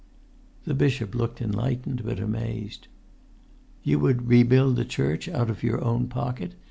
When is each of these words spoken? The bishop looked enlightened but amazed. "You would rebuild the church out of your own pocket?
The 0.65 0.73
bishop 0.73 1.13
looked 1.13 1.43
enlightened 1.43 2.03
but 2.03 2.19
amazed. 2.19 2.87
"You 3.83 3.99
would 3.99 4.27
rebuild 4.29 4.77
the 4.77 4.83
church 4.83 5.29
out 5.29 5.51
of 5.51 5.61
your 5.61 5.79
own 5.83 6.07
pocket? 6.07 6.55